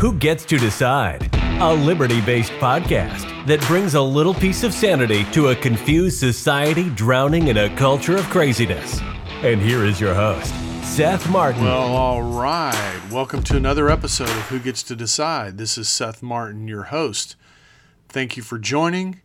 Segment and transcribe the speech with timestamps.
[0.00, 1.28] Who Gets to Decide?
[1.60, 6.88] A liberty based podcast that brings a little piece of sanity to a confused society
[6.88, 8.98] drowning in a culture of craziness.
[9.42, 11.64] And here is your host, Seth Martin.
[11.64, 12.98] Well, all right.
[13.10, 15.58] Welcome to another episode of Who Gets to Decide.
[15.58, 17.36] This is Seth Martin, your host.
[18.08, 19.20] Thank you for joining.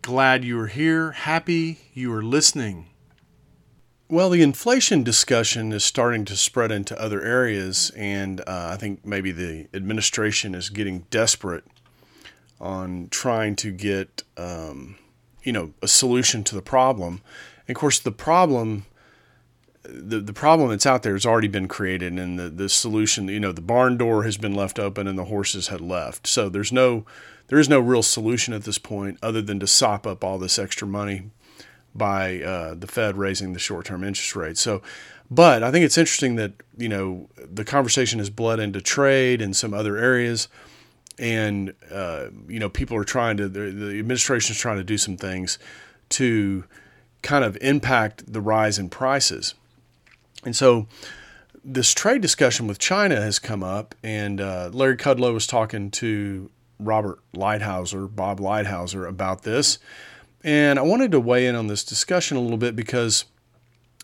[0.00, 1.10] Glad you are here.
[1.10, 2.86] Happy you are listening.
[4.14, 9.04] Well, the inflation discussion is starting to spread into other areas, and uh, I think
[9.04, 11.64] maybe the administration is getting desperate
[12.60, 14.98] on trying to get, um,
[15.42, 17.22] you know, a solution to the problem.
[17.66, 18.86] And of course, the problem,
[19.82, 23.40] the the problem that's out there has already been created, and the the solution, you
[23.40, 26.28] know, the barn door has been left open, and the horses had left.
[26.28, 27.04] So there's no,
[27.48, 30.56] there is no real solution at this point, other than to sop up all this
[30.56, 31.32] extra money
[31.94, 34.58] by uh, the Fed raising the short-term interest rate.
[34.58, 34.82] So,
[35.30, 39.56] but I think it's interesting that you know the conversation has bled into trade and
[39.56, 40.48] some other areas,
[41.18, 45.16] and uh, you know people are trying to the, administration is trying to do some
[45.16, 45.58] things
[46.10, 46.64] to
[47.22, 49.54] kind of impact the rise in prices,
[50.44, 50.86] and so.
[51.66, 56.50] This trade discussion with China has come up, and uh, Larry Kudlow was talking to
[56.78, 59.78] Robert Lighthizer, Bob Lighthizer, about this.
[60.44, 63.24] And I wanted to weigh in on this discussion a little bit because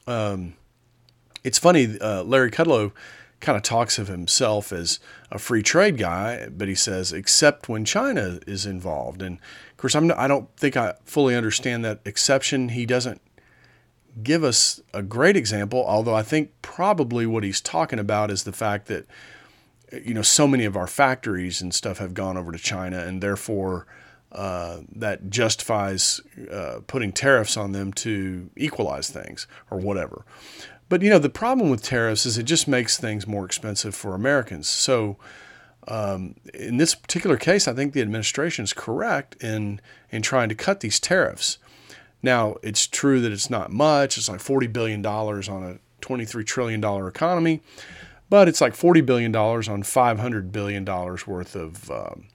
[0.06, 0.54] um,
[1.44, 1.98] it's funny.
[2.00, 2.92] Uh, Larry Kudlow
[3.40, 7.84] kind of talks of himself as a free trade guy, but he says except when
[7.84, 9.20] China is involved.
[9.20, 12.70] And of course, I'm, I don't think I fully understand that exception.
[12.70, 13.20] He doesn't
[14.22, 18.52] give us a great example, although I think probably what he's talking about is the
[18.52, 19.06] fact that
[20.04, 23.22] you know so many of our factories and stuff have gone over to China, and
[23.22, 23.86] therefore
[24.32, 26.20] uh, that justifies
[26.52, 30.24] uh, putting tariffs on them to equalize things or whatever.
[30.88, 34.14] But you know the problem with tariffs is it just makes things more expensive for
[34.14, 34.68] Americans.
[34.68, 35.16] So
[35.88, 40.54] um, in this particular case, I think the administration is correct in in trying to
[40.54, 41.58] cut these tariffs.
[42.22, 46.44] Now it's true that it's not much; it's like forty billion dollars on a twenty-three
[46.44, 47.62] trillion dollar economy,
[48.28, 52.26] but it's like forty billion dollars on five hundred billion dollars worth of um,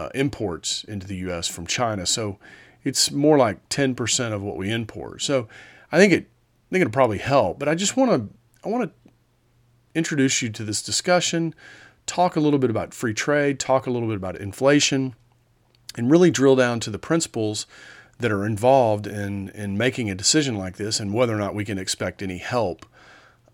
[0.00, 1.46] uh, imports into the U.S.
[1.46, 2.06] from China.
[2.06, 2.38] So
[2.84, 5.22] it's more like 10% of what we import.
[5.22, 5.46] So
[5.92, 6.26] I think it
[6.70, 7.58] I think it'll probably help.
[7.58, 8.28] But I just want to
[8.64, 9.10] I want to
[9.94, 11.54] introduce you to this discussion,
[12.06, 15.14] talk a little bit about free trade, talk a little bit about inflation,
[15.96, 17.66] and really drill down to the principles
[18.18, 21.64] that are involved in in making a decision like this and whether or not we
[21.64, 22.86] can expect any help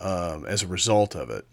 [0.01, 1.45] um, as a result of it.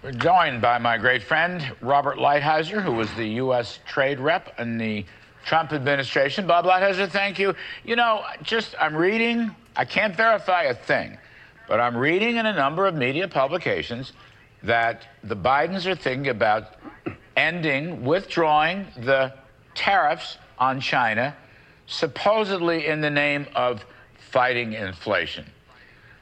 [0.00, 3.80] We're joined by my great friend, Robert Lighthizer, who was the U.S.
[3.84, 5.04] trade rep in the
[5.44, 6.46] Trump administration.
[6.46, 7.52] Bob Lighthizer, thank you.
[7.84, 11.18] You know, just I'm reading, I can't verify a thing,
[11.66, 14.12] but I'm reading in a number of media publications
[14.62, 16.76] that the Bidens are thinking about
[17.36, 19.34] ending, withdrawing the
[19.74, 21.36] tariffs on China,
[21.88, 23.84] supposedly in the name of
[24.30, 25.44] fighting inflation.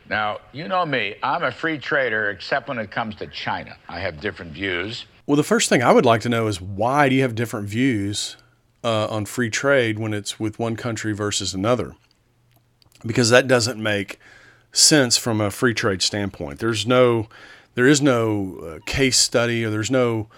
[0.09, 3.77] Now, you know me, I'm a free trader except when it comes to China.
[3.89, 5.05] I have different views.
[5.27, 7.69] Well, the first thing I would like to know is why do you have different
[7.69, 8.37] views
[8.85, 11.97] uh, on free trade when it's with one country versus another?
[13.05, 14.21] Because that doesn't make
[14.73, 16.61] sense from a free trade standpoint.
[16.61, 17.29] There's no,
[17.75, 20.29] there is no uh, case study or there's no,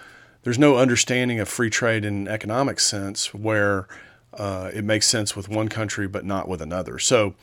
[0.43, 3.87] there's no understanding of free trade in an economic sense where
[4.33, 6.97] uh, it makes sense with one country but not with another.
[6.97, 7.35] So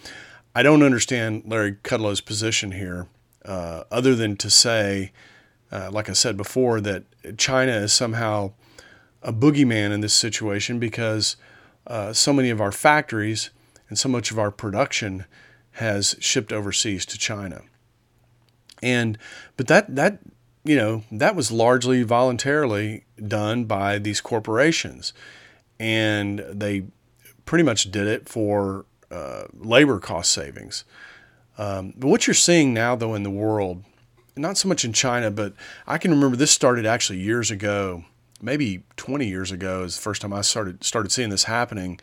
[0.57, 3.09] I don't understand Larry Kudlow's position here,
[3.45, 5.13] uh, other than to say,
[5.71, 7.05] uh, like I said before, that
[7.37, 8.55] China is somehow
[9.23, 11.37] a boogeyman in this situation because
[11.87, 13.51] uh, so many of our factories
[13.91, 15.27] and so much of our production
[15.73, 17.61] has shipped overseas to China.
[18.83, 19.19] And
[19.59, 20.21] but that that
[20.65, 25.13] you know that was largely voluntarily done by these corporations,
[25.79, 26.85] and they
[27.45, 30.85] pretty much did it for uh, labor cost savings.
[31.59, 33.83] Um, but what you're seeing now, though, in the world,
[34.37, 35.55] not so much in China, but
[35.87, 38.05] I can remember this started actually years ago,
[38.43, 41.99] maybe 20 years ago, is the first time I started started seeing this happening.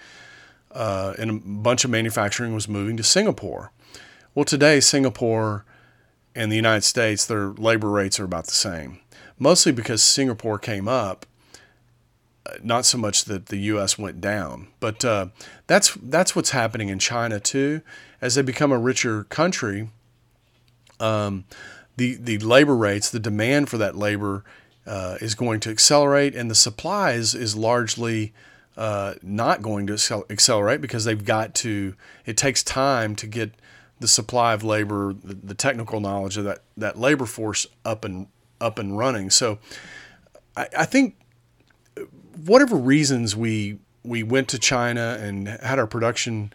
[0.72, 3.72] Uh, and a bunch of manufacturing was moving to Singapore.
[4.34, 5.66] Well, today Singapore
[6.34, 9.00] and the United States, their labor rates are about the same,
[9.38, 11.28] mostly because Singapore came up
[12.62, 13.98] not so much that the U.S.
[13.98, 15.28] went down, but uh,
[15.68, 17.82] that's that's what's happening in China too.
[18.22, 19.90] As they become a richer country,
[21.00, 21.46] um,
[21.96, 24.44] the the labor rates, the demand for that labor
[24.86, 28.34] uh, is going to accelerate, and the supplies is, largely
[28.76, 31.96] uh, not going to accelerate because they've got to.
[32.26, 33.52] It takes time to get
[34.00, 38.28] the supply of labor, the, the technical knowledge of that that labor force up and
[38.60, 39.30] up and running.
[39.30, 39.60] So,
[40.58, 41.16] I, I think
[42.46, 46.52] whatever reasons we we went to China and had our production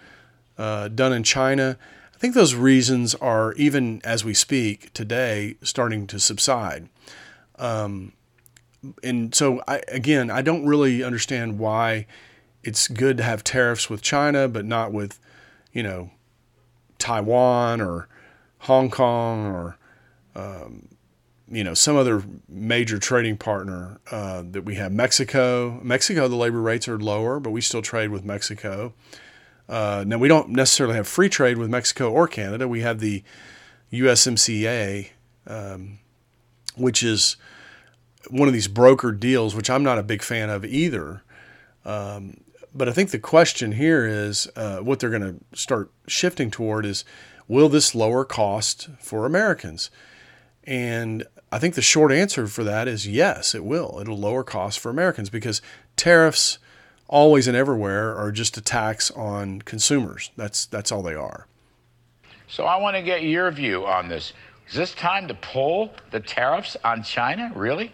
[0.59, 1.79] uh, done in China,
[2.15, 6.89] I think those reasons are even as we speak today starting to subside.
[7.59, 8.13] Um,
[9.03, 12.07] and so, I, again, I don't really understand why
[12.63, 15.19] it's good to have tariffs with China, but not with,
[15.73, 16.11] you know,
[16.99, 18.09] Taiwan or
[18.61, 19.77] Hong Kong or,
[20.35, 20.89] um,
[21.51, 24.93] you know, some other major trading partner uh, that we have.
[24.93, 28.93] Mexico, Mexico, the labor rates are lower, but we still trade with Mexico.
[29.69, 32.67] Uh, now we don't necessarily have free trade with Mexico or Canada.
[32.67, 33.23] We have the
[33.93, 35.11] USMCA,
[35.47, 35.99] um,
[36.77, 37.37] which is
[38.31, 41.23] one of these brokered deals, which I'm not a big fan of either.
[41.85, 42.39] Um,
[42.75, 46.85] but I think the question here is uh, what they're going to start shifting toward
[46.85, 47.05] is
[47.47, 49.91] will this lower cost for Americans?
[50.65, 53.99] And I think the short answer for that is yes, it will.
[54.01, 55.63] It'll lower costs for Americans because
[55.97, 56.59] tariffs
[57.09, 60.31] always and everywhere are just a tax on consumers.
[60.37, 61.47] That's that's all they are.
[62.49, 64.33] So I want to get your view on this.
[64.69, 67.51] Is this time to pull the tariffs on China?
[67.55, 67.93] Really?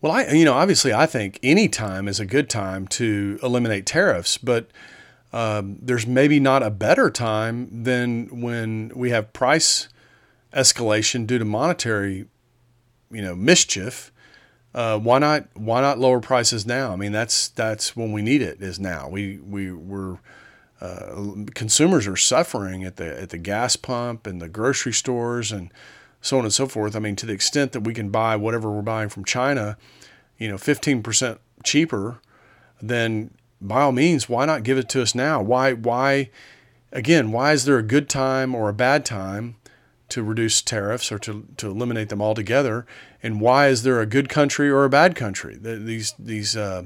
[0.00, 3.84] Well, I you know obviously I think any time is a good time to eliminate
[3.86, 4.70] tariffs, but
[5.32, 9.88] um, there's maybe not a better time than when we have price
[10.52, 12.26] escalation due to monetary,
[13.10, 14.12] you know, mischief.
[14.74, 15.48] Uh, why not?
[15.54, 16.92] Why not lower prices now?
[16.92, 18.62] I mean, that's that's when we need it.
[18.62, 19.08] Is now.
[19.08, 20.18] We we we're
[20.80, 25.72] uh, consumers are suffering at the at the gas pump and the grocery stores and
[26.20, 26.94] so on and so forth.
[26.94, 29.76] I mean, to the extent that we can buy whatever we're buying from China,
[30.38, 32.20] you know, 15% cheaper,
[32.80, 33.30] then
[33.60, 35.42] by all means, why not give it to us now?
[35.42, 36.30] Why, why,
[36.92, 39.56] again, why is there a good time or a bad time
[40.10, 42.86] to reduce tariffs or to, to eliminate them altogether?
[43.22, 45.56] And why is there a good country or a bad country?
[45.60, 46.84] These, these, uh,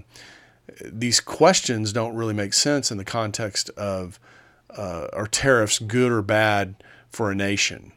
[0.84, 4.18] these questions don't really make sense in the context of
[4.76, 6.74] uh, are tariffs good or bad
[7.08, 7.92] for a nation?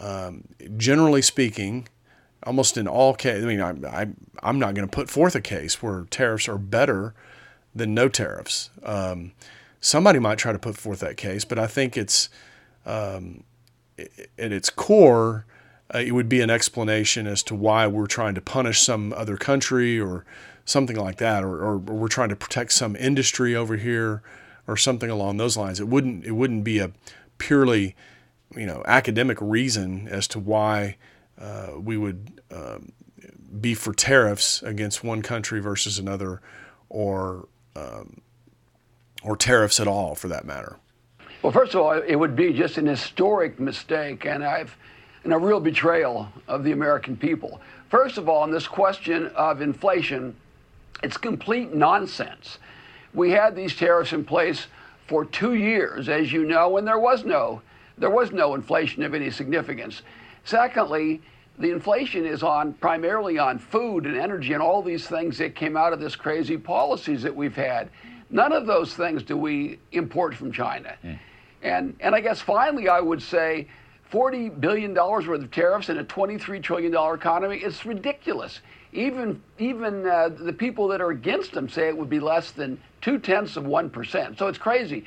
[0.00, 0.44] Um,
[0.76, 1.88] generally speaking,
[2.44, 4.06] almost in all cases, I mean, I, I,
[4.42, 7.14] I'm not going to put forth a case where tariffs are better
[7.74, 8.70] than no tariffs.
[8.82, 9.32] Um,
[9.80, 12.28] somebody might try to put forth that case, but I think it's
[12.86, 13.44] um,
[14.38, 15.44] at its core,
[15.94, 19.36] uh, it would be an explanation as to why we're trying to punish some other
[19.36, 20.24] country or
[20.64, 24.22] something like that, or, or, we're trying to protect some industry over here
[24.66, 25.80] or something along those lines.
[25.80, 26.92] It wouldn't it wouldn't be a
[27.38, 27.96] purely
[28.54, 30.96] you know academic reason as to why
[31.40, 32.92] uh, we would um,
[33.60, 36.42] be for tariffs against one country versus another,
[36.90, 38.20] or um,
[39.22, 40.78] or tariffs at all for that matter.
[41.42, 44.76] Well, first of all, it would be just an historic mistake, and I've
[45.24, 47.60] and a real betrayal of the American people.
[47.90, 50.34] First of all, on this question of inflation,
[51.02, 52.58] it's complete nonsense.
[53.14, 54.68] We had these tariffs in place
[55.06, 57.62] for two years, as you know, and there was no
[57.98, 60.02] there was no inflation of any significance.
[60.44, 61.20] Secondly,
[61.58, 65.76] the inflation is on primarily on food and energy and all these things that came
[65.76, 67.90] out of this crazy policies that we've had.
[68.30, 70.94] None of those things do we import from China.
[71.02, 71.18] Mm.
[71.62, 73.68] And and I guess finally I would say
[74.10, 78.60] 40 billion dollars worth of tariffs in a 23 trillion dollar economy is ridiculous.
[78.92, 82.80] Even even uh, the people that are against them say it would be less than
[83.00, 84.38] two tenths of one percent.
[84.38, 85.04] So it's crazy.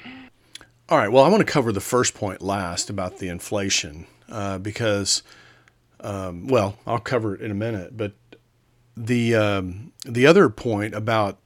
[0.90, 1.10] All right.
[1.10, 5.24] Well, I want to cover the first point last about the inflation uh, because,
[6.02, 7.96] um, well, I'll cover it in a minute.
[7.96, 8.14] But
[8.98, 11.40] the um, the other point about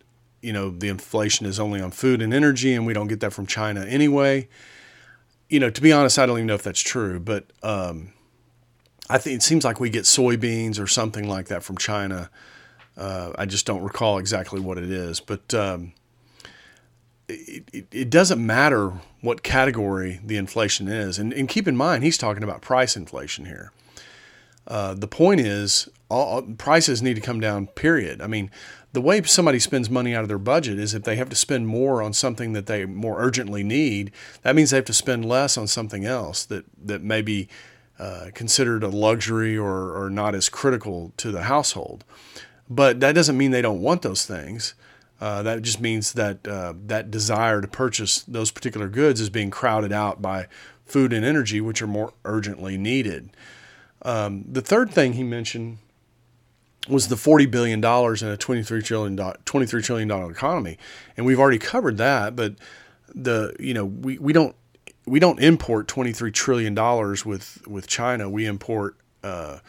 [0.45, 3.33] you know the inflation is only on food and energy, and we don't get that
[3.33, 4.47] from China anyway.
[5.49, 8.13] You know, to be honest, I don't even know if that's true, but um,
[9.09, 12.29] I think it seems like we get soybeans or something like that from China.
[12.95, 15.93] Uh, I just don't recall exactly what it is, but um,
[17.27, 21.19] it, it, doesn't matter what category the inflation is.
[21.19, 23.71] And, and keep in mind, he's talking about price inflation here.
[24.65, 28.21] Uh, the point is, all, prices need to come down, period.
[28.21, 28.49] I mean,
[28.95, 31.67] the way somebody spends money out of their budget is if they have to spend
[31.67, 34.11] more on something that they more urgently need,
[34.41, 37.47] that means they have to spend less on something else that, that may be
[37.99, 42.03] uh, considered a luxury or, or not as critical to the household.
[42.69, 44.73] But that doesn't mean they don't want those things.
[45.21, 49.51] Uh, that just means that uh, that desire to purchase those particular goods is being
[49.51, 50.47] crowded out by
[50.85, 53.29] food and energy, which are more urgently needed.
[54.01, 55.77] Um, the third thing he mentioned
[56.87, 60.77] was the $40 billion in a $23 trillion, $23 trillion economy.
[61.17, 62.55] And we've already covered that, but
[63.13, 64.55] the, you know, we, we don't,
[65.05, 66.75] we don't import $23 trillion
[67.25, 68.29] with, with China.
[68.29, 69.59] We import, uh,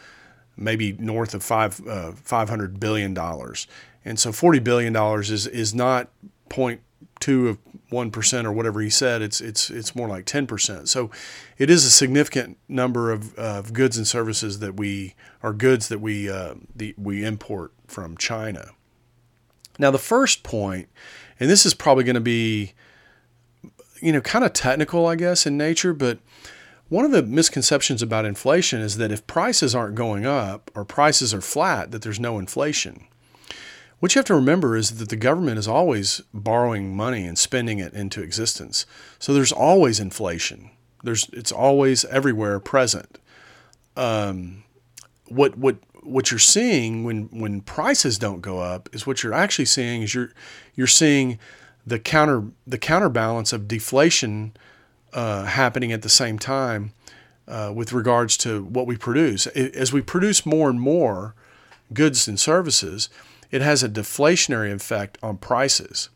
[0.57, 3.67] maybe north of five uh, five hundred billion dollars,
[4.03, 6.09] and so forty billion dollars is is not
[6.49, 6.81] point
[7.19, 7.57] two of
[7.89, 9.21] one percent or whatever he said.
[9.21, 10.89] It's it's it's more like ten percent.
[10.89, 11.11] So
[11.57, 15.99] it is a significant number of, of goods and services that we are goods that
[15.99, 18.71] we uh, the, we import from China.
[19.79, 20.89] Now the first point,
[21.39, 22.73] and this is probably going to be
[24.01, 26.19] you know kind of technical, I guess, in nature, but
[26.89, 31.33] one of the misconceptions about inflation is that if prices aren't going up or prices
[31.33, 33.07] are flat, that there's no inflation.
[33.99, 37.79] What you have to remember is that the government is always borrowing money and spending
[37.79, 38.85] it into existence.
[39.17, 40.69] So there's always inflation.
[41.03, 43.19] There's it's always everywhere present.
[43.95, 44.63] Um,
[45.27, 49.65] what what what you're seeing when when prices don't go up is what you're actually
[49.65, 50.31] seeing is you're
[50.75, 51.39] you're seeing
[51.85, 54.53] the counter the counterbalance of deflation
[55.13, 56.93] uh, happening at the same time
[57.47, 59.47] uh, with regards to what we produce.
[59.47, 61.33] As we produce more and more
[61.93, 63.09] goods and services,
[63.51, 66.09] it has a deflationary effect on prices.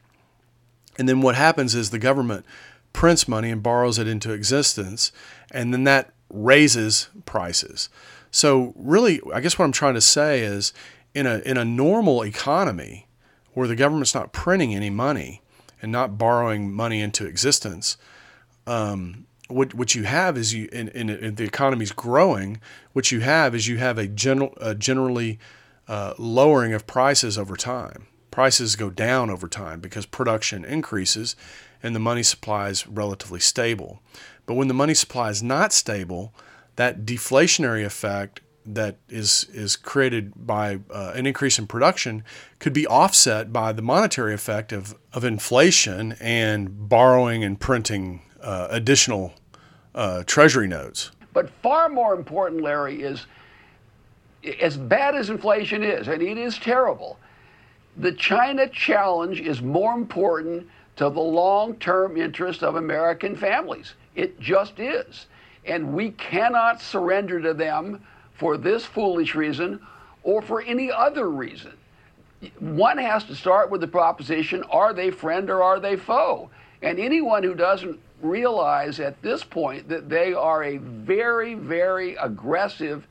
[0.98, 2.46] And then what happens is the government
[2.94, 5.12] prints money and borrows it into existence,
[5.52, 7.90] and then that raises prices.
[8.32, 10.74] So really, I guess what I'm trying to say is,
[11.14, 13.08] in a in a normal economy
[13.54, 15.42] where the government's not printing any money
[15.82, 17.98] and not borrowing money into existence,
[18.68, 22.60] um, what what you have is you in, in the economy's growing.
[22.94, 25.40] What you have is you have a general a generally
[25.88, 28.08] uh, lowering of prices over time.
[28.30, 31.36] Prices go down over time because production increases
[31.84, 34.02] and the money supply is relatively stable.
[34.46, 36.34] But when the money supply is not stable,
[36.76, 42.24] that deflationary effect that is is created by uh, an increase in production
[42.60, 48.68] could be offset by the monetary effect of, of inflation and borrowing and printing uh,
[48.70, 49.34] additional
[49.96, 51.12] uh, treasury notes.
[51.34, 53.26] But far more important, Larry, is
[54.60, 57.18] as bad as inflation is, and it is terrible,
[57.98, 63.94] the China challenge is more important to the long term interest of American families.
[64.16, 65.28] It just is.
[65.66, 69.80] And we cannot surrender to them for this foolish reason
[70.24, 71.74] or for any other reason.
[72.60, 76.50] One has to start with the proposition are they friend or are they foe?
[76.82, 83.08] And anyone who doesn't realize at this point that they are a very, very aggressive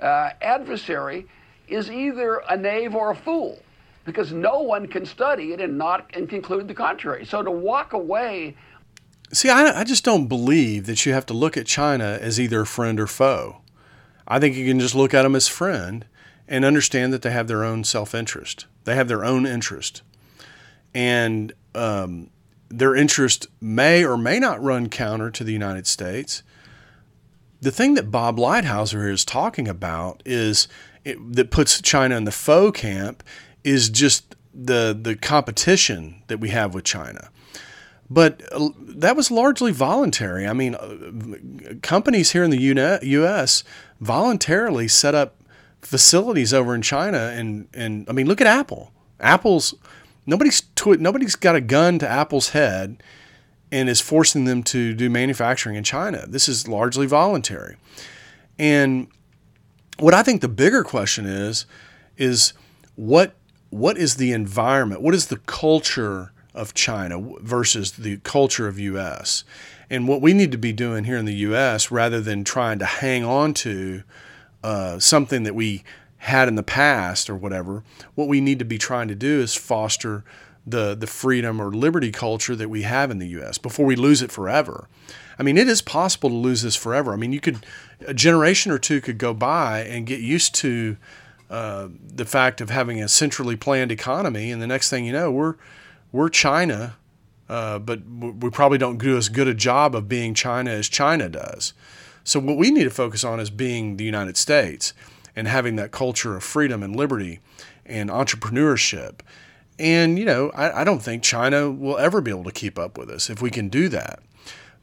[0.00, 1.26] uh, adversary
[1.66, 3.62] is either a knave or a fool
[4.04, 7.26] because no one can study it and not and conclude the contrary.
[7.26, 8.56] So to walk away.
[9.32, 12.64] See, I, I just don't believe that you have to look at China as either
[12.64, 13.60] friend or foe.
[14.26, 16.06] I think you can just look at them as friend
[16.48, 18.66] and understand that they have their own self interest.
[18.84, 20.02] They have their own interest.
[20.94, 22.30] And um,
[22.70, 26.42] their interest may or may not run counter to the United States
[27.60, 30.68] the thing that Bob Lighthizer is talking about is
[31.04, 33.22] it, that puts China in the foe camp
[33.64, 37.30] is just the the competition that we have with China.
[38.10, 40.46] But uh, that was largely voluntary.
[40.46, 43.64] I mean, uh, companies here in the U.S.
[44.00, 45.42] voluntarily set up
[45.82, 48.92] facilities over in China, and and I mean, look at Apple.
[49.20, 49.74] Apple's
[50.26, 53.02] nobody's nobody's got a gun to Apple's head
[53.70, 56.26] and is forcing them to do manufacturing in China.
[56.26, 57.76] This is largely voluntary.
[58.58, 59.08] And
[59.98, 61.66] what I think the bigger question is
[62.16, 62.52] is
[62.96, 63.34] what
[63.70, 65.02] what is the environment?
[65.02, 69.44] What is the culture of China versus the culture of US?
[69.90, 72.84] And what we need to be doing here in the US rather than trying to
[72.84, 74.02] hang on to
[74.64, 75.84] uh, something that we
[76.18, 77.84] had in the past or whatever,
[78.14, 80.24] what we need to be trying to do is foster
[80.70, 83.58] the the freedom or liberty culture that we have in the U.S.
[83.58, 84.88] before we lose it forever.
[85.38, 87.12] I mean, it is possible to lose this forever.
[87.12, 87.64] I mean, you could
[88.06, 90.96] a generation or two could go by and get used to
[91.50, 95.30] uh, the fact of having a centrally planned economy, and the next thing you know,
[95.30, 95.54] we're
[96.12, 96.96] we're China,
[97.48, 101.28] uh, but we probably don't do as good a job of being China as China
[101.28, 101.72] does.
[102.24, 104.92] So what we need to focus on is being the United States
[105.34, 107.40] and having that culture of freedom and liberty
[107.86, 109.20] and entrepreneurship
[109.78, 112.98] and, you know, I, I don't think China will ever be able to keep up
[112.98, 114.20] with us if we can do that.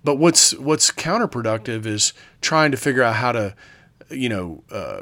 [0.03, 3.55] But what's what's counterproductive is trying to figure out how to,
[4.11, 5.01] you know, uh,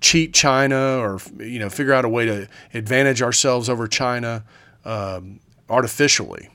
[0.00, 4.44] cheat China or you know figure out a way to advantage ourselves over China
[4.84, 5.40] um,
[5.70, 6.48] artificially.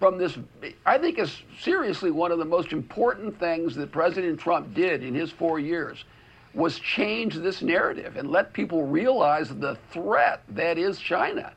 [0.00, 0.36] From this,
[0.84, 5.14] I think is seriously one of the most important things that President Trump did in
[5.14, 6.04] his four years
[6.52, 11.52] was change this narrative and let people realize the threat that is China.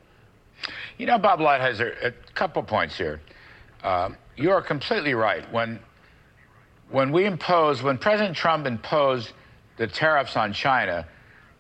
[0.98, 3.22] You know, Bob Lighthizer, a couple points here.
[3.84, 5.50] Uh, you are completely right.
[5.52, 5.80] When
[6.90, 9.34] when we impose, when President Trump imposed
[9.76, 11.06] the tariffs on China,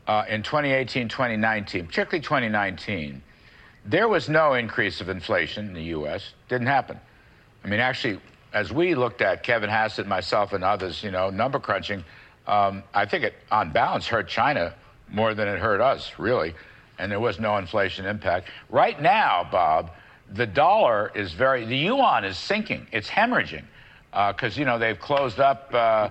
[0.07, 3.21] uh, in 2018, 2019, particularly 2019,
[3.85, 6.33] there was no increase of inflation in the U.S.
[6.47, 6.99] Didn't happen.
[7.63, 8.19] I mean, actually,
[8.53, 12.03] as we looked at Kevin Hassett, myself, and others, you know, number crunching,
[12.47, 14.73] um, I think it, on balance, hurt China
[15.09, 16.53] more than it hurt us, really.
[16.99, 18.49] And there was no inflation impact.
[18.69, 19.91] Right now, Bob,
[20.33, 22.87] the dollar is very, the yuan is sinking.
[22.91, 23.63] It's hemorrhaging
[24.11, 26.09] because, uh, you know, they've closed up uh,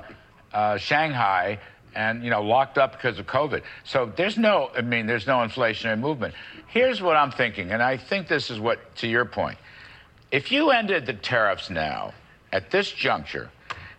[0.52, 1.58] uh, Shanghai
[1.94, 3.62] and, you know, locked up because of COVID.
[3.84, 6.34] So there's no, I mean, there's no inflationary movement.
[6.68, 9.58] Here's what I'm thinking, and I think this is what, to your point,
[10.30, 12.12] if you ended the tariffs now,
[12.52, 13.50] at this juncture,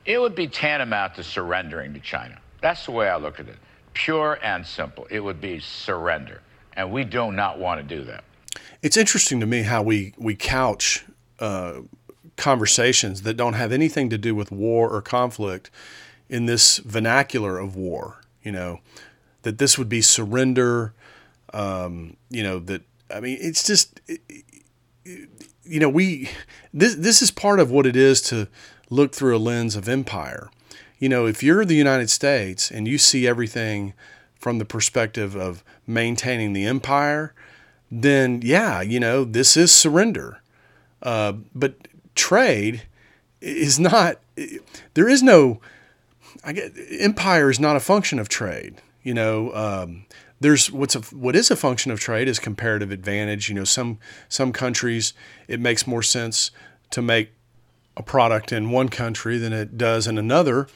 [0.06, 2.40] it would be tantamount to surrendering to China.
[2.62, 3.58] That's the way I look at it.
[3.94, 5.08] Pure and simple.
[5.10, 6.42] It would be surrender.
[6.78, 8.24] And we do not want to do that.
[8.84, 11.04] It's interesting to me how we, we couch
[11.40, 11.82] uh,
[12.38, 15.72] conversations that don't have anything to do with war or conflict
[16.30, 18.22] in this vernacular of war.
[18.44, 18.80] You know,
[19.42, 20.94] that this would be surrender.
[21.52, 25.30] Um, you know, that, I mean, it's just, it, it,
[25.64, 26.30] you know, we
[26.74, 28.48] this this is part of what it is to
[28.90, 30.50] look through a lens of empire.
[31.00, 33.94] You know, if you're the United States and you see everything
[34.40, 37.34] from the perspective of maintaining the empire,
[37.90, 40.42] then yeah, you know, this is surrender.
[41.02, 42.84] Uh, but trade
[43.42, 44.20] is not.
[44.94, 45.62] There is no.
[46.44, 48.82] I get empire is not a function of trade.
[49.04, 50.06] You know, um,
[50.40, 53.50] there's what's a, what is a function of trade is comparative advantage.
[53.50, 55.14] You know, some some countries
[55.48, 56.52] it makes more sense
[56.92, 57.32] to make
[57.96, 60.68] a product in one country than it does in another,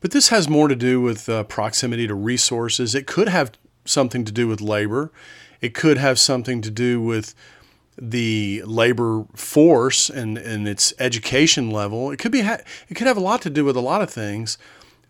[0.00, 2.94] but this has more to do with uh, proximity to resources.
[2.94, 3.52] It could have
[3.84, 5.10] something to do with labor.
[5.60, 7.34] It could have something to do with
[8.00, 12.10] the labor force and, and its education level.
[12.10, 14.56] It could be it could have a lot to do with a lot of things,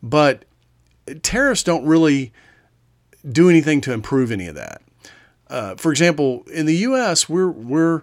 [0.02, 0.44] but
[1.22, 2.32] tariffs don't really
[3.30, 4.82] do anything to improve any of that.
[5.48, 8.02] Uh, for example, in the U.S., we're we're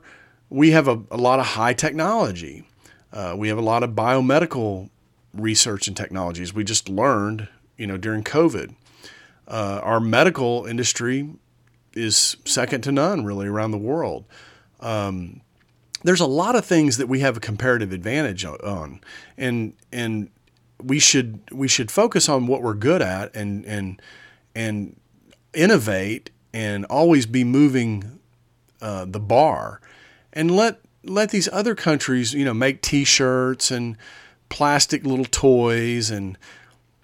[0.49, 2.65] we have a, a lot of high technology.
[3.11, 4.89] Uh, we have a lot of biomedical
[5.33, 6.53] research and technologies.
[6.53, 8.75] We just learned, you know, during COVID.
[9.47, 11.29] Uh, our medical industry
[11.93, 14.25] is second to none, really, around the world.
[14.79, 15.41] Um,
[16.03, 19.01] there's a lot of things that we have a comparative advantage on,
[19.37, 20.29] and and
[20.83, 24.01] we should we should focus on what we're good at and and
[24.53, 24.99] and
[25.53, 28.19] innovate and always be moving
[28.81, 29.81] uh, the bar,
[30.33, 33.97] and let let these other countries, you know, make T-shirts and
[34.49, 36.37] plastic little toys and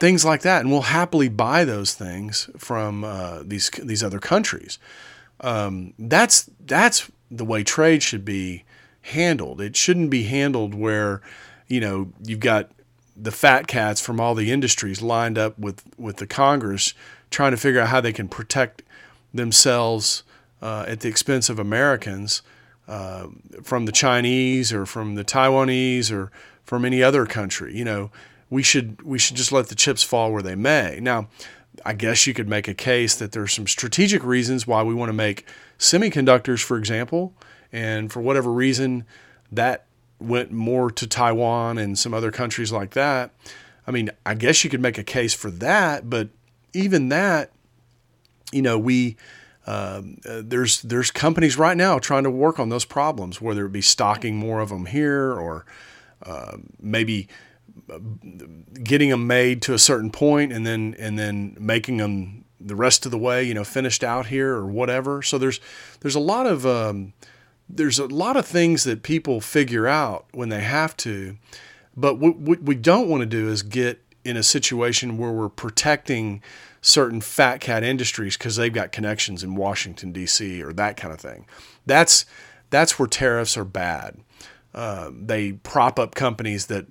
[0.04, 4.78] things like that, and we'll happily buy those things from uh, these these other countries.
[5.40, 8.66] Um, that's that's the way trade should be
[9.04, 9.62] handled.
[9.62, 11.22] It shouldn't be handled where,
[11.70, 12.70] you know, you've got
[13.16, 16.94] the fat cats from all the industries lined up with with the Congress
[17.30, 18.84] trying to figure out how they can protect
[19.34, 20.24] themselves
[20.62, 22.42] uh, at the expense of Americans
[22.90, 23.28] uh,
[23.64, 26.30] from the Chinese or from the Taiwanese or
[26.66, 27.74] from any other country.
[27.74, 28.12] You know,
[28.54, 31.00] we should we should just let the chips fall where they may.
[31.02, 31.28] Now,
[31.84, 35.10] I guess you could make a case that there's some strategic reasons why we want
[35.10, 35.48] to make
[35.80, 37.34] semiconductors, for example,
[37.72, 39.06] and for whatever reason
[39.52, 39.86] that
[40.20, 43.32] went more to Taiwan and some other countries like that.
[43.88, 46.30] I mean, I guess you could make a case for that, but
[46.74, 47.52] even that,
[48.52, 49.18] you know, we
[49.66, 53.72] um, uh, there's there's companies right now trying to work on those problems, whether it
[53.72, 55.66] be stocking more of them here or
[56.22, 57.28] uh, maybe
[58.84, 63.06] getting them made to a certain point and then and then making them the rest
[63.06, 65.22] of the way, you know, finished out here or whatever.
[65.22, 65.60] So there's
[66.02, 67.14] there's a lot of um,
[67.70, 71.38] there's a lot of things that people figure out when they have to,
[71.96, 75.50] but what, what we don't want to do is get in a situation where we're
[75.50, 76.42] protecting
[76.82, 80.62] certain fat cat industries because they've got connections in Washington D.C.
[80.62, 81.46] or that kind of thing.
[81.86, 82.26] That's
[82.70, 84.18] that's where tariffs are bad.
[84.74, 86.88] Uh, they prop up companies that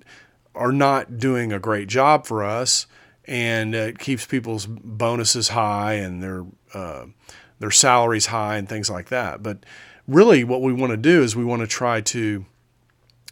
[0.55, 2.87] are not doing a great job for us,
[3.25, 7.05] and it keeps people's bonuses high and their uh,
[7.59, 9.41] their salaries high and things like that.
[9.41, 9.65] But
[10.07, 12.45] really, what we want to do is we want to try to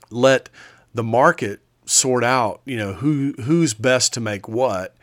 [0.10, 0.50] let
[0.94, 4.96] the market sort out, you know, who who's best to make what,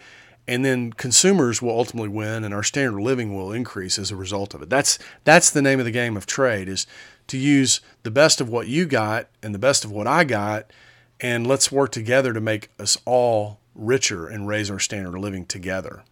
[0.46, 4.16] and then consumers will ultimately win, and our standard of living will increase as a
[4.16, 4.70] result of it.
[4.70, 6.86] That's that's the name of the game of trade is
[7.28, 10.72] to use the best of what you got and the best of what I got,
[11.20, 15.46] and let's work together to make us all richer and raise our standard of living
[15.46, 16.02] together.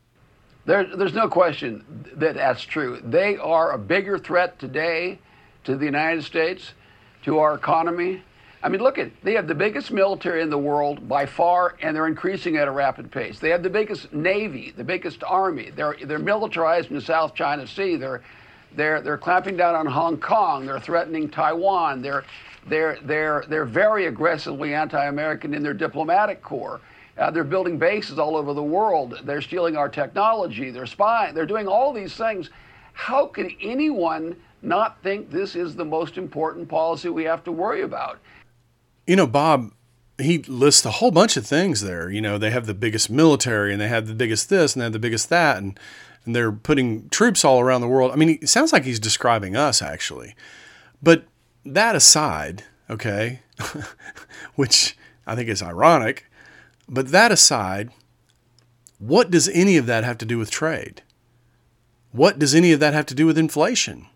[0.65, 1.85] There, there's no question
[2.17, 3.01] that that's true.
[3.05, 5.19] They are a bigger threat today
[5.65, 6.73] to the United States,
[7.23, 8.23] to our economy,
[8.67, 11.95] I mean, look at they have the biggest military in the world by far, and
[11.95, 13.39] they're increasing at a rapid pace.
[13.39, 15.71] They have the biggest navy, the biggest army.
[15.71, 17.95] They're they're militarized in the South China Sea.
[17.95, 18.23] They're
[18.77, 20.67] they're they're clamping down on Hong Kong.
[20.67, 22.03] They're threatening Taiwan.
[22.03, 22.25] They're
[22.67, 26.81] they're they're they're very aggressively anti-American in their diplomatic corps.
[27.19, 29.21] Uh, they're building bases all over the world.
[29.25, 30.71] They're stealing our technology.
[30.71, 31.35] They're spying.
[31.35, 32.51] They're doing all these things.
[32.93, 37.83] How could anyone not think this is the most important policy we have to worry
[37.83, 38.19] about?
[39.07, 39.73] You know, Bob,
[40.19, 42.11] he lists a whole bunch of things there.
[42.11, 44.85] You know, they have the biggest military and they have the biggest this and they
[44.85, 45.79] have the biggest that and
[46.27, 48.13] and they're putting troops all around the world.
[48.13, 50.35] I mean, it sounds like he's describing us actually.
[51.03, 51.25] But
[51.65, 53.41] that aside, okay,
[54.57, 56.27] which I think is ironic,
[56.89, 57.91] but that aside,
[58.99, 61.03] what does any of that have to do with trade?
[62.13, 64.07] What does any of that have to do with inflation?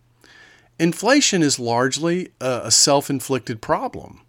[0.79, 4.23] Inflation is largely a, a self-inflicted problem.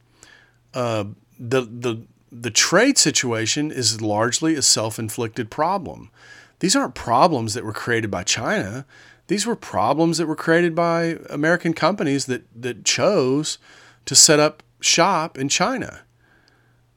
[0.74, 1.06] Uh,
[1.40, 6.10] the the the trade situation is largely a self-inflicted problem.
[6.62, 8.86] These aren't problems that were created by China.
[9.28, 13.58] These were problems that were created by American companies that that chose
[14.06, 16.02] to set up shop in China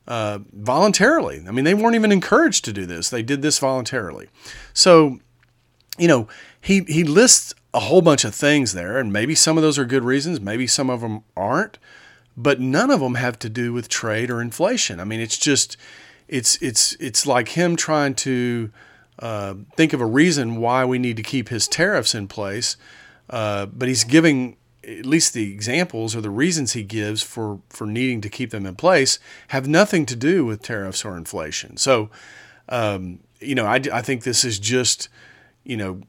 [0.06, 1.44] uh, voluntarily.
[1.46, 3.10] I mean, they weren't even encouraged to do this.
[3.10, 4.28] They did this voluntarily.
[4.72, 5.18] So,
[5.98, 6.28] you know,
[6.60, 9.84] he he lists a whole bunch of things there, and maybe some of those are
[9.84, 10.40] good reasons.
[10.40, 11.78] Maybe some of them aren't
[12.36, 15.00] but none of them have to do with trade or inflation.
[15.00, 15.76] I mean, it's just
[16.28, 18.70] it's it's it's like him trying to
[19.18, 22.76] uh, think of a reason why we need to keep his tariffs in place,
[23.30, 27.86] uh, but he's giving at least the examples or the reasons he gives for for
[27.86, 31.76] needing to keep them in place have nothing to do with tariffs or inflation.
[31.76, 32.10] So,
[32.68, 35.08] um, you know, I, I think this is just
[35.64, 36.02] you know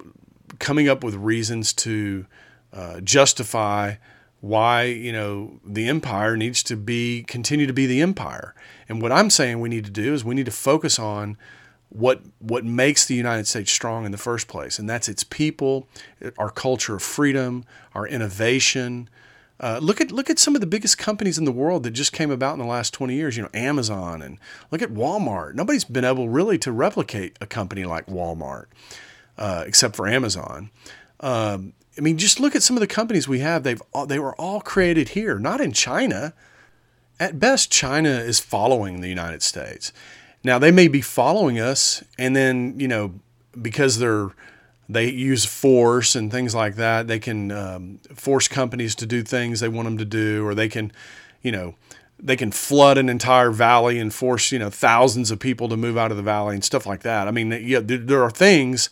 [0.59, 2.25] coming up with reasons to
[2.73, 3.95] uh, justify
[4.41, 8.53] why you know the empire needs to be continue to be the empire.
[8.89, 11.37] And what I'm saying we need to do is we need to focus on
[11.89, 15.87] what what makes the United States strong in the first place, and that's its people,
[16.37, 19.09] our culture of freedom, our innovation.
[19.57, 22.11] Uh, look at look at some of the biggest companies in the world that just
[22.11, 23.37] came about in the last 20 years.
[23.37, 24.37] You know, Amazon and
[24.71, 25.55] look at Walmart.
[25.55, 28.65] Nobody's been able really to replicate a company like Walmart,
[29.37, 30.71] uh, except for Amazon.
[31.21, 33.63] Um, I mean, just look at some of the companies we have.
[33.63, 36.33] They've they were all created here, not in China.
[37.17, 39.93] At best, China is following the United States.
[40.45, 43.15] Now they may be following us, and then you know
[43.59, 44.29] because they're
[44.87, 49.59] they use force and things like that, they can um, force companies to do things
[49.59, 50.91] they want them to do, or they can,
[51.41, 51.73] you know,
[52.19, 55.97] they can flood an entire valley and force you know thousands of people to move
[55.97, 57.27] out of the valley and stuff like that.
[57.27, 58.91] I mean, yeah, there, are things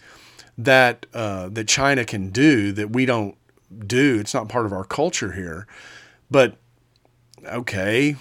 [0.57, 3.37] that uh, that China can do that we don't
[3.85, 4.17] do.
[4.19, 5.67] It's not part of our culture here.
[6.31, 6.57] But
[7.45, 8.15] okay,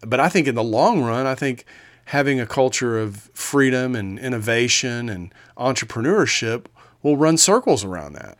[0.00, 1.66] but I think in the long run, I think
[2.10, 6.66] having a culture of freedom and innovation and entrepreneurship
[7.04, 8.36] will run circles around that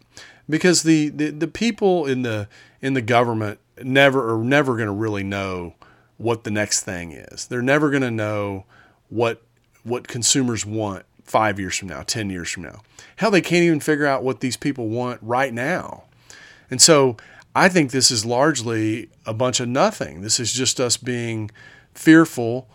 [0.49, 2.49] because the, the, the people in the
[2.81, 5.75] in the government never are never going to really know
[6.17, 7.47] what the next thing is.
[7.47, 8.65] They're never going to know
[9.09, 9.41] what
[9.85, 12.83] what consumers want five years from now, 10 years from now.
[13.17, 16.03] Hell, they can't even figure out what these people want right now.
[16.73, 17.17] And so
[17.55, 20.23] I think this is largely a bunch of nothing.
[20.23, 21.53] This is just us being
[21.95, 22.67] fearful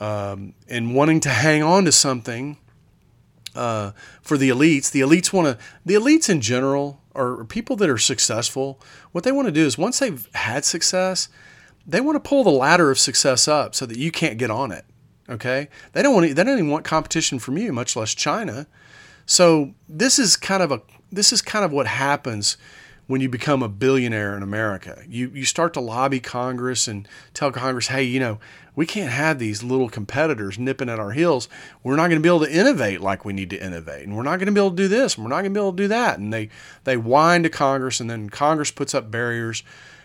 [0.00, 2.58] um, and wanting to hang on to something
[3.54, 4.90] uh, for the elites.
[4.90, 8.80] The elites want to, the elites in general, are people that are successful,
[9.12, 11.28] what they want to do is once they've had success,
[11.86, 14.70] they want to pull the ladder of success up so that you can't get on
[14.70, 14.84] it.
[15.28, 18.66] Okay, they don't want they don't even want competition from you, much less China.
[19.24, 22.56] So this is kind of a this is kind of what happens
[23.06, 25.02] when you become a billionaire in America.
[25.08, 28.38] You you start to lobby Congress and tell Congress, hey, you know,
[28.74, 31.48] we can't have these little competitors nipping at our heels.
[31.82, 34.22] We're not going to be able to innovate like we need to innovate, and we're
[34.22, 35.72] not going to be able to do this, and we're not going to be able
[35.72, 36.18] to do that.
[36.18, 36.48] And they
[36.84, 39.62] they whine to Congress, and then Congress puts up barriers.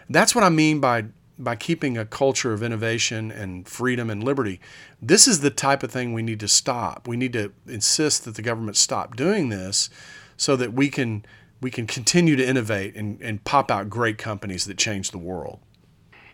[0.10, 1.06] That's what I mean by
[1.40, 4.60] by keeping a culture of innovation and freedom and liberty.
[5.02, 7.08] This is the type of thing we need to stop.
[7.08, 9.90] We need to insist that the government stop doing this
[10.38, 11.26] so that we can
[11.62, 15.60] we can continue to innovate and, and pop out great companies that change the world.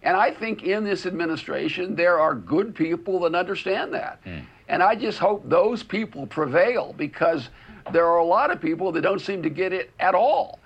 [0.04, 4.24] And I think in this administration there are good people that understand that.
[4.24, 4.46] Mm.
[4.70, 7.50] And I just hope those people prevail because
[7.92, 10.60] there are a lot of people that don't seem to get it at all.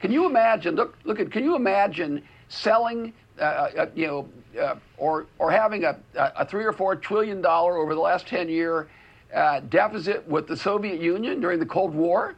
[0.00, 0.76] Can you imagine?
[0.76, 1.30] Look, look at.
[1.30, 4.28] Can you imagine selling uh, uh, you know,
[4.60, 8.48] uh, or or having a, a three or four trillion dollar over the last ten
[8.48, 8.88] year
[9.34, 12.34] uh, deficit with the Soviet Union during the Cold War.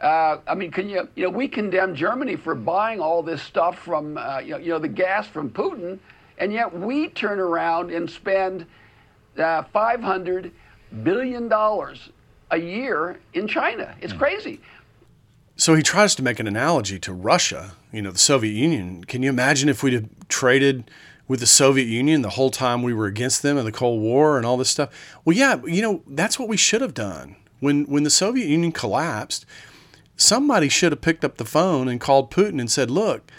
[0.00, 3.78] Uh, I mean, can you you know we condemn Germany for buying all this stuff
[3.78, 5.98] from uh, you, know, you know the gas from Putin,
[6.38, 8.66] And yet we turn around and spend
[9.36, 10.50] uh, $500
[11.02, 13.94] billion a year in China.
[14.00, 14.18] It's mm.
[14.18, 14.60] crazy.
[15.56, 19.04] So he tries to make an analogy to Russia, you know, the Soviet Union.
[19.04, 20.90] Can you imagine if we'd have traded
[21.28, 24.38] with the Soviet Union the whole time we were against them in the Cold War
[24.38, 24.88] and all this stuff?
[25.24, 27.36] Well, yeah, you know, that's what we should have done.
[27.60, 29.44] When when the Soviet Union collapsed,
[30.20, 33.30] somebody should have picked up the phone and called Putin and said, "Look,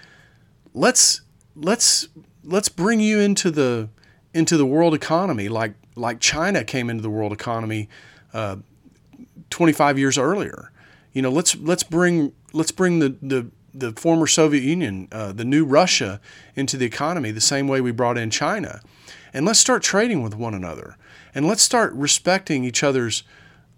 [0.73, 1.21] let's
[1.55, 2.07] let's
[2.43, 3.89] let's bring you into the
[4.33, 7.89] into the world economy like like China came into the world economy
[8.33, 8.57] uh,
[9.49, 10.71] 25 years earlier.
[11.13, 15.45] You know, let's let's bring let's bring the the, the former Soviet Union, uh, the
[15.45, 16.19] new Russia,
[16.55, 18.81] into the economy the same way we brought in China,
[19.33, 20.97] and let's start trading with one another,
[21.35, 23.23] and let's start respecting each other's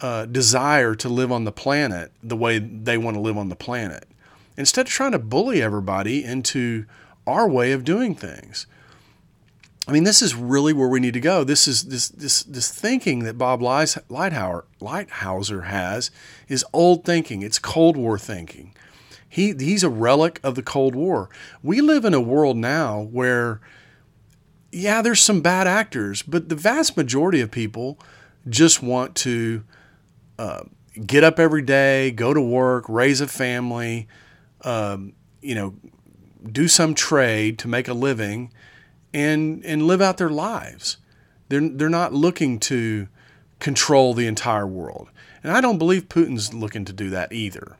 [0.03, 3.55] uh, desire to live on the planet the way they want to live on the
[3.55, 4.05] planet,
[4.57, 6.85] instead of trying to bully everybody into
[7.25, 8.67] our way of doing things.
[9.87, 11.43] I mean, this is really where we need to go.
[11.43, 16.11] This is this this this thinking that Bob Lighthizer, Lighthouser has
[16.47, 17.41] is old thinking.
[17.41, 18.73] It's Cold War thinking.
[19.27, 21.29] He he's a relic of the Cold War.
[21.61, 23.61] We live in a world now where,
[24.71, 27.97] yeah, there's some bad actors, but the vast majority of people
[28.49, 29.63] just want to
[30.39, 30.63] uh,
[31.05, 34.07] get up every day, go to work, raise a family,
[34.61, 35.75] um, you know,
[36.51, 38.51] do some trade to make a living
[39.13, 40.97] and and live out their lives.
[41.49, 43.07] They're they're not looking to
[43.59, 45.09] control the entire world,
[45.43, 47.77] and I don't believe Putin's looking to do that either.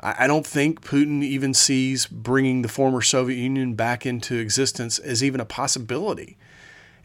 [0.00, 4.98] I, I don't think Putin even sees bringing the former Soviet Union back into existence
[4.98, 6.36] as even a possibility.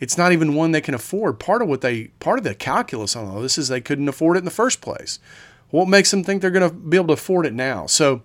[0.01, 1.39] It's not even one they can afford.
[1.39, 4.35] Part of what they part of the calculus on all this is they couldn't afford
[4.35, 5.19] it in the first place.
[5.69, 7.85] What makes them think they're going to be able to afford it now?
[7.85, 8.23] So,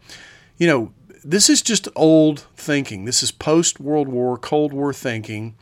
[0.56, 3.04] you know, this is just old thinking.
[3.04, 5.54] This is post World War, Cold War thinking.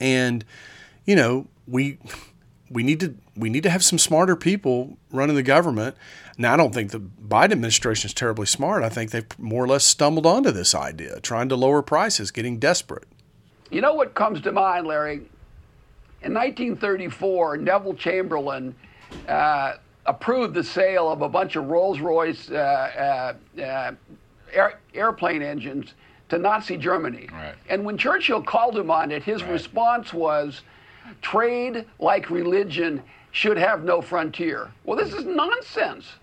[0.00, 0.44] And,
[1.04, 1.98] you know, we
[2.70, 5.96] we need to we need to have some smarter people running the government.
[6.38, 8.84] Now, I don't think the Biden administration is terribly smart.
[8.84, 12.60] I think they've more or less stumbled onto this idea, trying to lower prices, getting
[12.60, 13.08] desperate.
[13.76, 15.16] You know what comes to mind, Larry?
[16.22, 18.74] In 1934, Neville Chamberlain
[19.28, 19.74] uh,
[20.06, 23.92] approved the sale of a bunch of Rolls Royce uh, uh, uh
[24.50, 25.92] air, airplane engines
[26.30, 27.28] to Nazi Germany.
[27.30, 27.54] Right.
[27.68, 29.52] And when Churchill called him on it, his right.
[29.52, 30.62] response was
[31.20, 34.72] trade like religion should have no frontier.
[34.84, 36.14] Well, this is nonsense.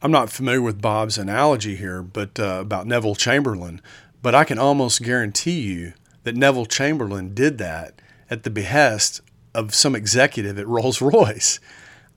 [0.00, 3.82] I'm not familiar with Bob's analogy here, but uh, about Neville Chamberlain,
[4.22, 5.92] but I can almost guarantee you
[6.24, 9.20] that Neville Chamberlain did that at the behest
[9.54, 11.60] of some executive at Rolls Royce.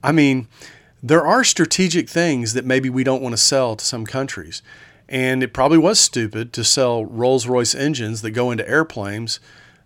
[0.02, 0.48] I mean,
[1.02, 4.62] there are strategic things that maybe we don't want to sell to some countries.
[5.08, 9.40] And it probably was stupid to sell Rolls Royce engines that go into airplanes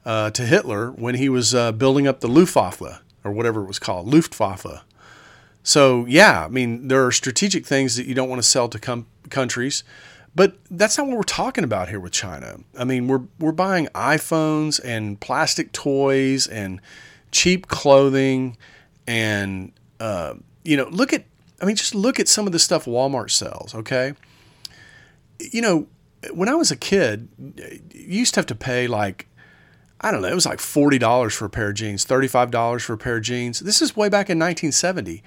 [0.04, 3.78] uh, to Hitler when he was uh, building up the Luftwaffe or whatever it was
[3.78, 4.84] called, Luftwaffe.
[5.62, 8.80] So, yeah, I mean, there are strategic things that you don't want to sell to
[8.80, 9.84] com- countries,
[10.34, 12.58] but that's not what we're talking about here with China.
[12.78, 16.80] I mean, we're, we're buying iPhones and plastic toys and
[17.30, 18.56] cheap clothing
[19.06, 21.24] and, uh, you know, look at,
[21.60, 24.14] I mean, just look at some of the stuff Walmart sells, okay?
[25.50, 25.86] you know,
[26.32, 27.28] when I was a kid,
[27.92, 29.26] you used to have to pay like,
[30.00, 32.98] I don't know, it was like $40 for a pair of jeans, $35 for a
[32.98, 33.60] pair of jeans.
[33.60, 35.22] This is way back in 1970.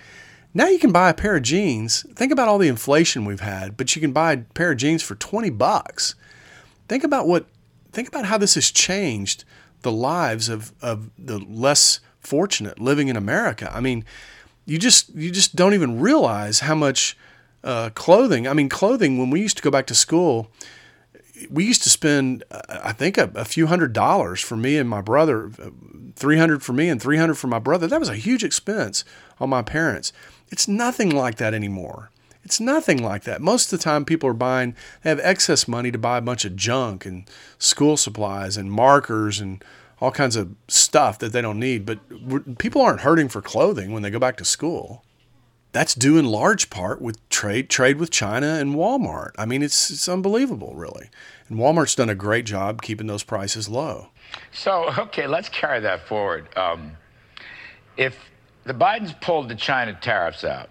[0.58, 2.06] Now you can buy a pair of jeans.
[2.16, 5.04] Think about all the inflation we've had, but you can buy a pair of jeans
[5.04, 6.16] for 20 bucks.
[6.88, 7.46] Think about what
[7.92, 9.44] think about how this has changed
[9.82, 13.70] the lives of, of the less fortunate living in America.
[13.74, 14.06] I mean,
[14.66, 17.18] you just you just don't even realize how much
[17.66, 18.48] uh, clothing.
[18.48, 20.50] I mean, clothing, when we used to go back to school,
[21.50, 25.02] we used to spend, I think, a, a, few hundred dollars for me and my
[25.02, 25.52] brother,
[26.16, 27.88] 300 for me and 300 for my brother.
[27.88, 29.04] That was a huge expense
[29.40, 30.14] on my parents.
[30.50, 32.12] It's nothing like that anymore.
[32.44, 33.42] It's nothing like that.
[33.42, 36.46] Most of the time, people are buying, they have excess money to buy a bunch
[36.46, 39.64] of junk and school supplies and markers and
[40.00, 41.86] all kinds of stuff that they don't need.
[41.86, 45.05] But people aren't hurting for clothing when they go back to school
[45.76, 49.32] that's due in large part with trade trade with China and Walmart.
[49.38, 51.10] I mean, it's it's unbelievable, really.
[51.50, 54.08] And Walmart's done a great job keeping those prices low.
[54.54, 56.48] So, okay, let's carry that forward.
[56.58, 56.94] Um,
[57.98, 58.16] if
[58.64, 60.70] the Bidens pulled the China tariffs out,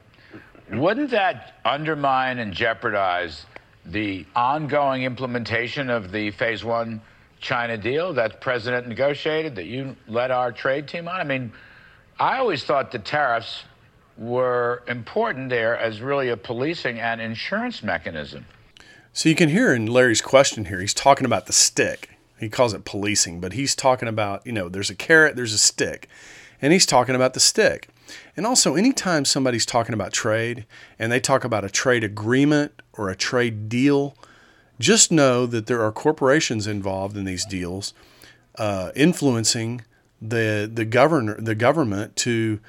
[0.72, 3.44] wouldn't that undermine and jeopardize
[3.84, 7.02] the ongoing implementation of the Phase One
[7.42, 11.20] China deal that the president negotiated that you led our trade team on?
[11.20, 11.52] I mean,
[12.18, 13.64] I always thought the tariffs
[14.16, 18.46] were important there as really a policing and insurance mechanism.
[19.12, 22.10] So you can hear in Larry's question here, he's talking about the stick.
[22.38, 25.58] he calls it policing, but he's talking about, you know, there's a carrot, there's a
[25.58, 26.08] stick.
[26.60, 27.88] And he's talking about the stick.
[28.36, 30.66] And also, anytime somebody's talking about trade
[30.98, 34.16] and they talk about a trade agreement or a trade deal,
[34.78, 37.94] just know that there are corporations involved in these deals
[38.58, 39.82] uh, influencing
[40.20, 42.60] the the governor the government to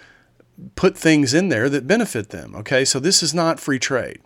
[0.76, 2.56] put things in there that benefit them.
[2.56, 4.20] Okay, so this is not free trade.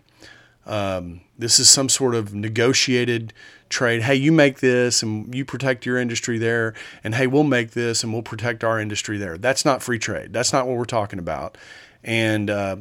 [0.66, 3.32] Um, this is some sort of negotiated
[3.68, 4.02] trade.
[4.02, 8.04] Hey, you make this and you protect your industry there, and hey, we'll make this
[8.04, 9.38] and we'll protect our industry there.
[9.38, 10.32] That's not free trade.
[10.32, 11.56] That's not what we're talking about.
[12.04, 12.76] And uh,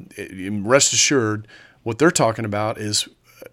[0.52, 1.48] rest assured,
[1.84, 3.08] what they're talking about is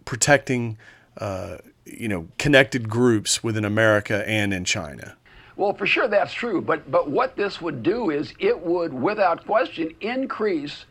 [0.05, 0.79] protecting,
[1.19, 5.17] uh, you know, connected groups within America and in China.
[5.57, 6.61] Well, for sure that's true.
[6.61, 10.85] But but what this would do is it would, without question, increase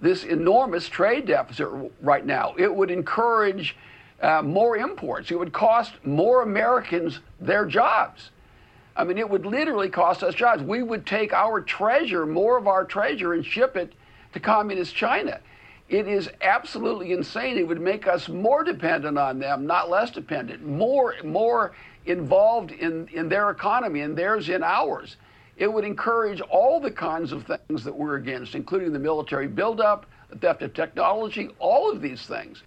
[0.00, 1.68] this enormous trade deficit
[2.00, 2.54] right now.
[2.58, 3.76] It would encourage
[4.20, 5.30] uh, more imports.
[5.30, 8.30] It would cost more Americans their jobs.
[8.96, 10.62] I mean, it would literally cost us jobs.
[10.62, 13.92] We would take our treasure, more of our treasure, and ship it
[14.34, 15.40] to communist China.
[15.88, 17.56] It is absolutely insane.
[17.58, 21.72] It would make us more dependent on them, not less dependent, more, more
[22.06, 25.16] involved in, in their economy and theirs in ours.
[25.56, 30.06] It would encourage all the kinds of things that we're against, including the military buildup,
[30.30, 32.62] the theft of technology, all of these things.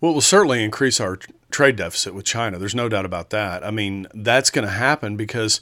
[0.00, 1.18] Well, it will certainly increase our
[1.50, 2.58] trade deficit with China.
[2.58, 3.64] There's no doubt about that.
[3.64, 5.60] I mean, that's going to happen because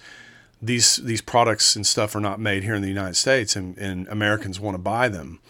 [0.61, 4.07] these these products and stuff are not made here in the United States, and, and
[4.09, 5.41] Americans want to buy them.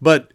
[0.00, 0.32] But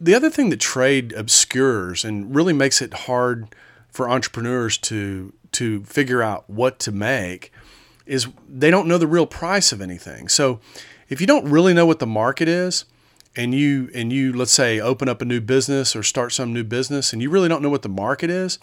[0.00, 3.48] the other thing that trade obscures and really makes it hard
[3.90, 7.52] for entrepreneurs to to figure out what to make
[8.06, 10.28] is they don't know the real price of anything.
[10.28, 10.60] So
[11.08, 12.84] if you don't really know what the market is,
[13.36, 16.64] and you and you let's say open up a new business or start some new
[16.64, 18.58] business and you really don't know what the market is,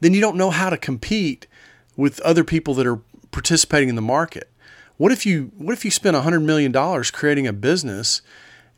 [0.00, 1.46] then you don't know how to compete
[1.96, 3.00] with other people that are
[3.30, 4.50] participating in the market.
[4.96, 6.72] What if you what if you spend $100 million
[7.12, 8.22] creating a business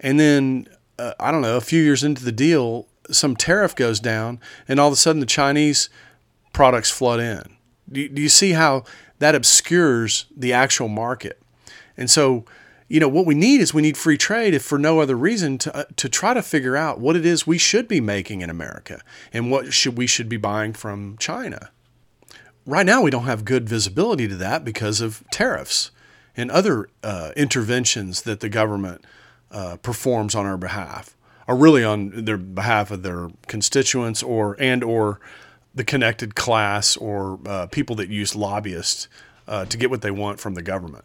[0.01, 4.01] and then uh, I don't know, a few years into the deal, some tariff goes
[4.01, 5.88] down and all of a sudden the Chinese
[6.53, 7.57] products flood in.
[7.91, 8.85] Do, do you see how
[9.19, 11.41] that obscures the actual market.
[11.97, 12.45] And so,
[12.89, 15.59] you know, what we need is we need free trade, if for no other reason,
[15.59, 18.51] to, uh, to try to figure out what it is we should be making in
[18.51, 21.71] America and what should we should be buying from China.
[22.65, 25.91] Right now, we don't have good visibility to that because of tariffs
[26.37, 29.05] and other uh, interventions that the government
[29.51, 34.85] uh, performs on our behalf, or really on their behalf of their constituents, or and
[34.85, 35.19] or
[35.79, 39.09] the connected class or uh, people that use lobbyists
[39.47, 41.05] uh, to get what they want from the government.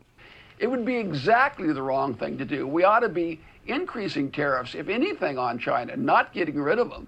[0.57, 2.67] It would be exactly the wrong thing to do.
[2.67, 7.07] We ought to be increasing tariffs, if anything, on China, not getting rid of them.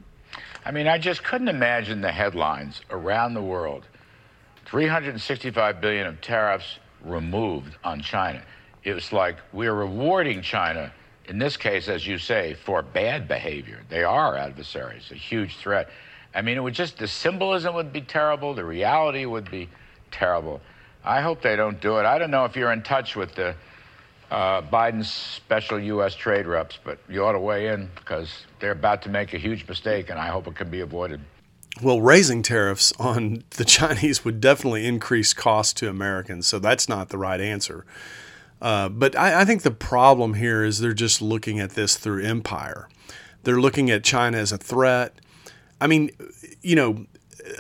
[0.64, 3.88] I mean, I just couldn't imagine the headlines around the world
[4.66, 8.44] 365 billion of tariffs removed on China.
[8.84, 10.92] It was like we're rewarding China,
[11.28, 13.82] in this case, as you say, for bad behavior.
[13.90, 15.90] They are adversaries, a huge threat.
[16.36, 19.70] I mean, it would just, the symbolism would be terrible, the reality would be
[20.12, 20.62] terrible.
[21.04, 22.06] I hope they don't do it.
[22.06, 23.56] I don't know if you're in touch with the
[24.30, 26.14] uh, Biden's special U.S.
[26.14, 29.66] trade reps, but you ought to weigh in because they're about to make a huge
[29.68, 31.22] mistake, and I hope it can be avoided.
[31.82, 37.10] Well, raising tariffs on the Chinese would definitely increase costs to Americans, so that's not
[37.10, 37.86] the right answer.
[38.62, 42.24] Uh, but I, I think the problem here is they're just looking at this through
[42.24, 42.90] empire.
[43.44, 45.20] They're looking at China as a threat
[45.82, 46.12] I mean,
[46.62, 47.06] you know,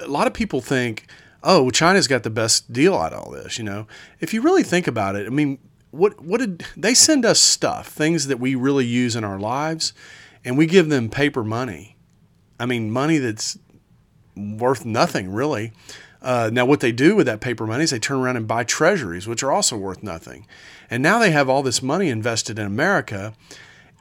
[0.01, 1.07] a lot of people think,
[1.43, 3.57] oh, China's got the best deal out of all this.
[3.57, 3.87] You know,
[4.19, 5.59] if you really think about it, I mean,
[5.91, 9.93] what what did they send us stuff, things that we really use in our lives,
[10.43, 11.95] and we give them paper money.
[12.59, 13.57] I mean, money that's
[14.35, 15.73] worth nothing really.
[16.21, 18.63] Uh, now, what they do with that paper money is they turn around and buy
[18.63, 20.47] treasuries, which are also worth nothing.
[20.89, 23.33] And now they have all this money invested in America,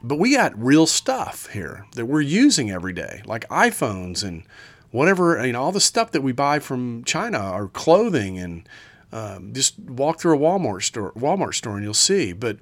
[0.07, 4.43] but we got real stuff here that we're using every day, like iPhones and
[4.91, 8.69] whatever, you know, all the stuff that we buy from China, or clothing, and
[9.11, 12.33] um, just walk through a Walmart store, Walmart store, and you'll see.
[12.33, 12.57] But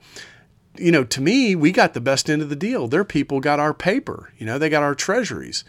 [0.77, 2.87] you know, to me, we got the best end of the deal.
[2.87, 4.31] Their people got our paper.
[4.37, 5.65] You know, they got our treasuries,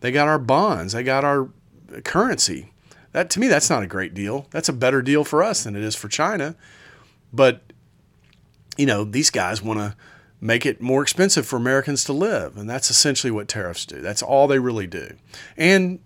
[0.00, 1.50] they got our bonds, they got our
[2.02, 2.72] currency.
[3.12, 4.46] That to me, that's not a great deal.
[4.52, 6.56] That's a better deal for us than it is for China.
[7.30, 7.60] But
[8.78, 9.94] you know, these guys want to
[10.40, 12.56] make it more expensive for Americans to live.
[12.56, 14.00] And that's essentially what tariffs do.
[14.00, 15.14] That's all they really do.
[15.56, 16.00] And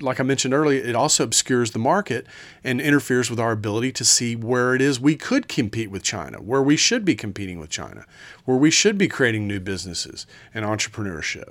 [0.00, 2.26] like I mentioned earlier, it also obscures the market
[2.64, 6.38] and interferes with our ability to see where it is we could compete with China,
[6.38, 8.04] where we should be competing with China,
[8.44, 11.50] where we should be creating new businesses and entrepreneurship.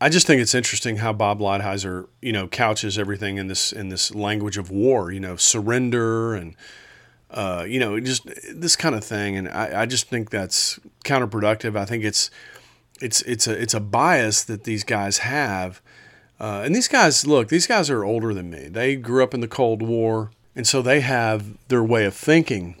[0.00, 3.90] I just think it's interesting how Bob Lighthizer, you know, couches everything in this in
[3.90, 5.12] this language of war.
[5.12, 6.56] You know, surrender and
[7.30, 9.36] uh, you know, just this kind of thing.
[9.36, 11.76] And I, I just think that's counterproductive.
[11.76, 12.30] I think it's
[13.00, 15.82] it's it's a it's a bias that these guys have.
[16.40, 18.68] Uh, and these guys, look, these guys are older than me.
[18.68, 22.76] They grew up in the Cold War, and so they have their way of thinking.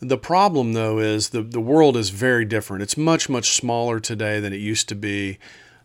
[0.00, 2.82] The problem, though, is the, the world is very different.
[2.82, 5.38] It's much, much smaller today than it used to be.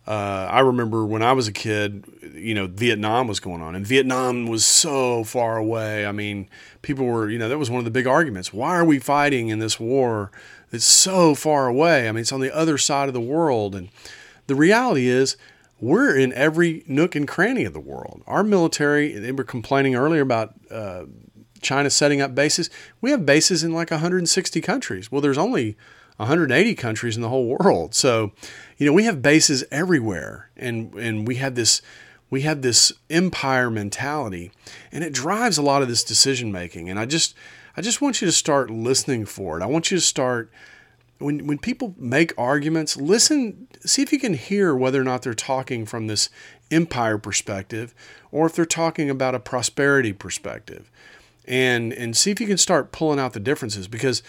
[0.08, 3.86] Uh, I remember when I was a kid, you know, Vietnam was going on, and
[3.86, 6.06] Vietnam was so far away.
[6.06, 6.48] I mean,
[6.84, 8.54] people were, you know, that was one of the big arguments.
[8.54, 10.32] Why are we fighting in this war
[10.70, 12.08] that's so far away?
[12.08, 13.74] I mean, it's on the other side of the world.
[13.74, 13.90] And
[14.46, 15.38] the reality is,
[15.82, 18.22] we're in every nook and cranny of the world.
[18.28, 21.06] Our military, they were complaining earlier about uh,
[21.62, 22.70] China setting up bases.
[23.02, 25.12] We have bases in like 160 countries.
[25.12, 25.76] Well, there's only
[26.18, 27.94] 180 countries in the whole world.
[27.94, 28.32] So,
[28.78, 31.82] you know, we have bases everywhere, and and we have this
[32.30, 34.52] we have this empire mentality,
[34.92, 36.90] and it drives a lot of this decision making.
[36.90, 37.36] And I just
[37.78, 39.64] I just want you to start listening for it.
[39.64, 40.52] I want you to start
[41.20, 45.34] when when people make arguments, listen, see if you can hear whether or not they're
[45.34, 46.30] talking from this
[46.72, 47.94] empire perspective
[48.32, 50.90] or if they're talking about a prosperity perspective.
[51.48, 54.24] And and see if you can start pulling out the differences because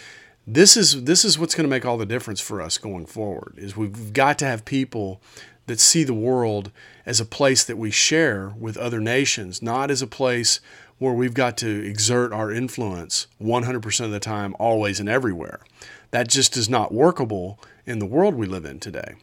[0.46, 3.54] this is this is what's going to make all the difference for us going forward
[3.56, 5.20] is we've got to have people
[5.66, 6.70] that see the world
[7.04, 10.60] as a place that we share with other nations not as a place
[10.98, 15.60] where we've got to exert our influence 100% of the time always and everywhere.
[16.10, 19.14] That just is not workable in the world we live in today.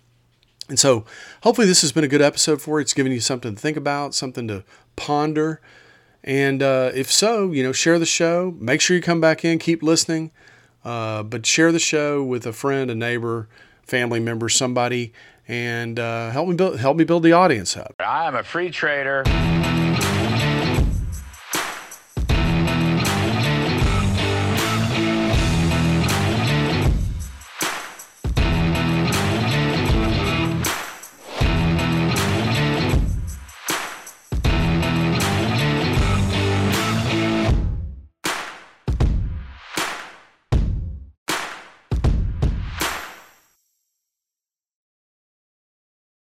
[0.69, 1.05] And so
[1.41, 2.83] hopefully this has been a good episode for you.
[2.83, 4.63] It's given you something to think about something to
[4.95, 5.61] ponder.
[6.23, 8.55] And uh, if so you know share the show.
[8.59, 10.31] Make sure you come back in keep listening
[10.83, 13.47] uh, but share the show with a friend, a neighbor,
[13.83, 15.13] family member, somebody,
[15.47, 17.95] and uh, help me build help me build the audience up.
[17.99, 19.23] I am a free trader.